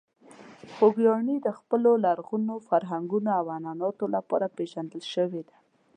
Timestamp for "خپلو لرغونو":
1.59-2.53